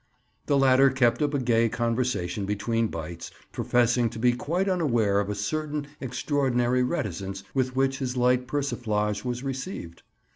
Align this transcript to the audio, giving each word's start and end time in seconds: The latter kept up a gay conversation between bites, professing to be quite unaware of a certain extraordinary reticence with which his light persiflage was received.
The 0.47 0.57
latter 0.57 0.89
kept 0.89 1.21
up 1.21 1.35
a 1.35 1.37
gay 1.37 1.69
conversation 1.69 2.47
between 2.47 2.87
bites, 2.87 3.29
professing 3.51 4.09
to 4.09 4.17
be 4.17 4.33
quite 4.33 4.67
unaware 4.67 5.19
of 5.19 5.29
a 5.29 5.35
certain 5.35 5.85
extraordinary 6.01 6.81
reticence 6.81 7.43
with 7.53 7.75
which 7.75 7.99
his 7.99 8.17
light 8.17 8.47
persiflage 8.47 9.23
was 9.23 9.43
received. 9.43 10.01